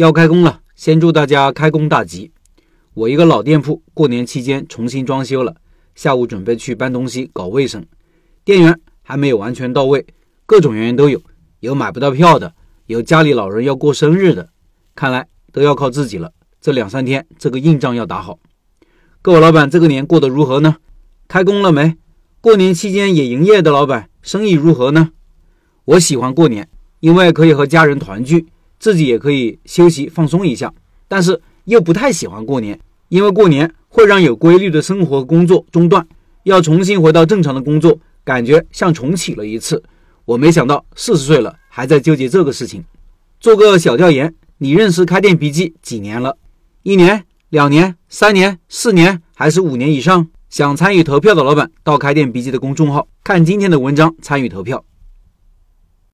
[0.00, 2.32] 要开工了，先祝大家开工大吉。
[2.94, 5.56] 我一个老店铺过年期间重新装修了，
[5.94, 7.84] 下午准备去搬东西搞卫生，
[8.42, 10.06] 店员还没有完全到位，
[10.46, 11.20] 各种原因都有，
[11.58, 12.54] 有买不到票的，
[12.86, 14.48] 有家里老人要过生日的，
[14.94, 16.32] 看来都要靠自己了。
[16.62, 18.38] 这两三天这个硬仗要打好。
[19.20, 20.76] 各位老板，这个年过得如何呢？
[21.28, 21.98] 开工了没？
[22.40, 25.10] 过年期间也营业的老板，生意如何呢？
[25.84, 26.70] 我喜欢过年，
[27.00, 28.46] 因为可以和家人团聚。
[28.80, 30.72] 自己也可以休息放松一下，
[31.06, 32.80] 但是又不太喜欢过年，
[33.10, 36.04] 因为过年会让有规律的生活工作中断，
[36.44, 39.82] 要重新回到正常的工作，感觉像重启了一次。
[40.24, 42.82] 我没想到四十岁了还在纠结这个事情。
[43.38, 46.36] 做个小调研，你认识开店笔记几年了？
[46.82, 50.28] 一年、两年、三年、四年，还是五年以上？
[50.48, 54.84] 想参与投票的老板，到开店笔记的公众号看今天的文章参与投票。